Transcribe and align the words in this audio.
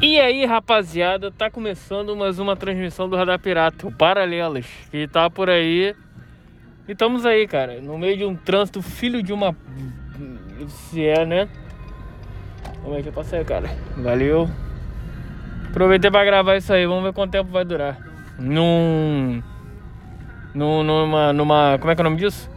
E 0.00 0.20
aí, 0.20 0.44
rapaziada, 0.46 1.28
tá 1.28 1.50
começando 1.50 2.14
mais 2.14 2.38
uma 2.38 2.54
transmissão 2.54 3.08
do 3.08 3.16
Radar 3.16 3.36
Pirata, 3.40 3.84
o 3.84 3.90
Paralelas, 3.90 4.64
que 4.92 5.08
tá 5.08 5.28
por 5.28 5.50
aí. 5.50 5.92
E 6.86 6.92
estamos 6.92 7.26
aí, 7.26 7.48
cara, 7.48 7.80
no 7.80 7.98
meio 7.98 8.16
de 8.16 8.24
um 8.24 8.36
trânsito, 8.36 8.80
filho 8.80 9.20
de 9.24 9.32
uma. 9.32 9.56
Se 10.68 11.04
é, 11.04 11.26
né? 11.26 11.48
Como 12.80 12.96
é 12.96 13.02
que 13.02 13.08
eu 13.08 13.12
passei, 13.12 13.42
cara? 13.42 13.68
Valeu. 13.96 14.48
Aproveitei 15.68 16.12
pra 16.12 16.24
gravar 16.24 16.56
isso 16.56 16.72
aí, 16.72 16.86
vamos 16.86 17.02
ver 17.02 17.12
quanto 17.12 17.32
tempo 17.32 17.50
vai 17.50 17.64
durar. 17.64 17.98
Num. 18.38 19.42
num 20.54 20.84
numa, 20.84 21.32
numa. 21.32 21.76
Como 21.76 21.90
é 21.90 21.96
que 21.96 22.00
é 22.00 22.04
o 22.04 22.08
nome 22.08 22.18
disso? 22.18 22.48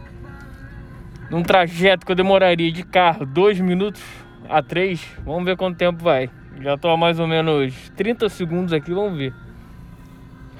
Num 1.28 1.42
trajeto 1.42 2.06
que 2.06 2.12
eu 2.12 2.16
demoraria 2.16 2.70
de 2.70 2.84
carro 2.84 3.26
dois 3.26 3.58
minutos 3.58 4.00
a 4.48 4.62
três, 4.62 5.06
vamos 5.24 5.44
ver 5.44 5.56
quanto 5.56 5.76
tempo 5.76 6.02
vai. 6.02 6.30
Já 6.60 6.76
tô 6.76 6.88
há 6.88 6.96
mais 6.96 7.18
ou 7.18 7.26
menos 7.26 7.90
30 7.96 8.28
segundos 8.28 8.72
aqui, 8.72 8.92
vamos 8.92 9.16
ver. 9.16 9.34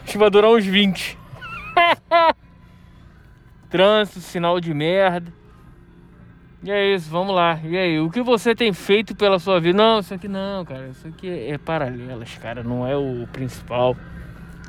Acho 0.02 0.12
que 0.12 0.18
vai 0.18 0.30
durar 0.30 0.50
uns 0.50 0.64
20. 0.64 1.18
Trânsito, 3.70 4.20
sinal 4.20 4.60
de 4.60 4.74
merda. 4.74 5.32
E 6.64 6.70
é 6.70 6.94
isso, 6.94 7.10
vamos 7.10 7.34
lá. 7.34 7.58
E 7.64 7.76
aí, 7.76 7.98
o 7.98 8.10
que 8.10 8.22
você 8.22 8.54
tem 8.54 8.72
feito 8.72 9.16
pela 9.16 9.38
sua 9.38 9.60
vida? 9.60 9.76
Não, 9.76 9.98
isso 9.98 10.14
aqui 10.14 10.28
não, 10.28 10.64
cara. 10.64 10.88
Isso 10.88 11.08
aqui 11.08 11.28
é 11.28 11.58
paralelas, 11.58 12.36
cara. 12.38 12.62
Não 12.62 12.86
é 12.86 12.96
o 12.96 13.26
principal. 13.32 13.96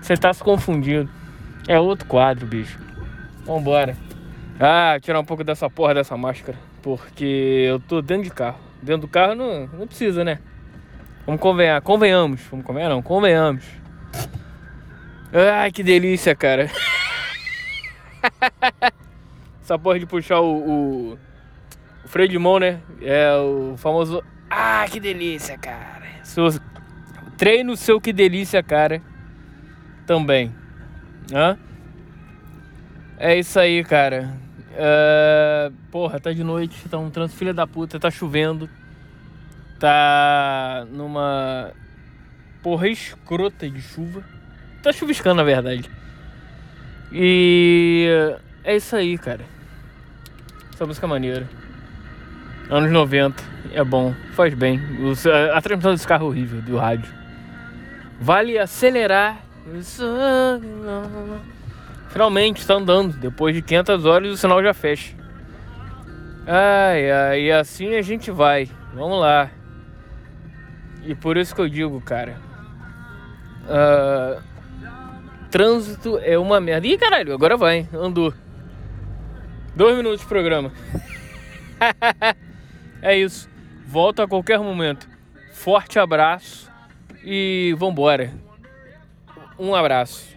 Você 0.02 0.18
tá 0.18 0.34
se 0.34 0.44
confundindo. 0.44 1.10
É 1.68 1.80
outro 1.80 2.08
quadro, 2.08 2.48
bicho. 2.48 2.80
Vambora. 3.46 3.96
Ah, 4.60 4.98
tirar 5.00 5.20
um 5.20 5.26
pouco 5.26 5.44
dessa 5.44 5.70
porra 5.70 5.94
dessa 5.94 6.18
máscara. 6.18 6.58
Porque 6.82 7.66
eu 7.68 7.80
tô 7.80 8.02
dentro 8.02 8.24
de 8.24 8.32
carro. 8.32 8.73
Dentro 8.84 9.04
do 9.04 9.08
carro 9.08 9.34
não, 9.34 9.66
não 9.68 9.88
precisa, 9.88 10.26
né? 10.26 10.40
Vamos 11.26 11.40
convenhar, 11.40 11.82
convenhamos. 11.82 12.42
Vamos 12.52 12.66
convenhar 12.66 12.90
não, 12.90 13.02
convenhamos. 13.02 13.64
Ai, 15.32 15.72
que 15.72 15.82
delícia, 15.82 16.36
cara. 16.36 16.70
Essa 19.64 19.80
porra 19.80 20.00
de 20.00 20.06
puxar 20.06 20.42
o, 20.42 20.58
o, 20.58 21.18
o 22.04 22.08
freio 22.08 22.28
de 22.28 22.38
mão, 22.38 22.60
né? 22.60 22.82
É 23.02 23.34
o 23.38 23.76
famoso. 23.78 24.22
Ah, 24.50 24.86
que 24.92 25.00
delícia, 25.00 25.58
cara. 25.58 26.04
Seu, 26.22 26.50
treino 27.38 27.78
seu 27.78 28.02
que 28.02 28.12
delícia, 28.12 28.62
cara. 28.62 29.02
Também. 30.06 30.54
Hã? 31.34 31.58
É 33.18 33.40
isso 33.40 33.58
aí, 33.58 33.82
cara. 33.86 34.38
Uh, 34.74 35.72
porra, 35.92 36.20
tá 36.20 36.34
de 36.34 36.44
noite, 36.44 36.90
tá 36.90 36.98
um 36.98 37.12
trânsito 37.12 37.38
filha 37.38 37.54
da 37.54 37.68
puta, 37.68 38.00
tá 38.00 38.10
chovendo. 38.10 38.70
Tá 39.80 40.86
numa 40.92 41.72
porra 42.62 42.88
escrota 42.88 43.70
de 43.70 43.82
chuva. 43.82 44.24
Tá 44.82 44.92
chuviscando, 44.92 45.36
na 45.36 45.44
verdade. 45.44 45.90
E 47.12 48.08
é 48.64 48.76
isso 48.76 48.96
aí, 48.96 49.18
cara. 49.18 49.46
Essa 50.74 50.86
música 50.86 51.06
é 51.06 51.10
maneira. 51.10 51.48
Anos 52.70 52.92
90, 52.92 53.44
é 53.74 53.84
bom, 53.84 54.16
faz 54.34 54.54
bem. 54.54 54.80
A 55.54 55.62
transmissão 55.62 55.92
desse 55.92 56.08
carro 56.08 56.26
é 56.26 56.30
horrível, 56.30 56.62
do 56.62 56.78
rádio. 56.78 57.14
Vale 58.20 58.58
acelerar. 58.58 59.38
Finalmente 62.14 62.62
está 62.62 62.76
andando. 62.76 63.18
Depois 63.18 63.56
de 63.56 63.62
500 63.64 64.06
horas 64.06 64.32
o 64.32 64.38
sinal 64.38 64.62
já 64.62 64.72
fecha. 64.72 65.16
Ai, 66.46 67.10
ai, 67.10 67.52
assim 67.52 67.96
a 67.96 68.04
gente 68.04 68.30
vai. 68.30 68.70
Vamos 68.94 69.20
lá. 69.20 69.50
E 71.04 71.16
por 71.16 71.38
isso 71.38 71.56
que 71.56 71.62
eu 71.62 71.68
digo, 71.68 72.00
cara. 72.02 72.38
Uh, 73.64 74.44
trânsito 75.50 76.20
é 76.20 76.38
uma 76.38 76.62
merda. 76.62 76.86
Ih, 76.86 77.00
caralho, 77.00 77.34
agora 77.34 77.58
vai. 77.58 77.90
Andou. 77.92 78.32
Dois 79.76 79.98
minutos 79.98 80.20
de 80.20 80.28
programa. 80.28 80.72
é 83.02 83.18
isso. 83.18 83.50
Volta 83.88 84.24
a 84.24 84.28
qualquer 84.28 84.60
momento. 84.60 85.10
Forte 85.52 85.98
abraço 85.98 86.72
e 87.24 87.76
vambora. 87.80 88.32
Um 89.58 89.74
abraço. 89.74 90.34